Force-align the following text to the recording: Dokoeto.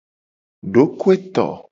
Dokoeto. 0.73 1.45